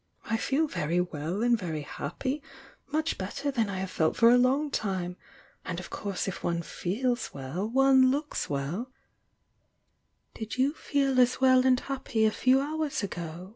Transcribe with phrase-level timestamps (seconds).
[0.25, 2.41] "I feel very well and very happy—
[2.91, 5.15] much better than I have felt for a long time—
[5.63, 8.91] and of course if one feels well one looks well"
[10.33, 13.49] "Did you feel as well and happy a few hours ago.